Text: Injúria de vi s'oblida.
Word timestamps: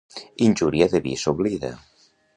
Injúria 0.45 0.87
de 0.95 1.03
vi 1.05 1.13
s'oblida. 1.25 1.71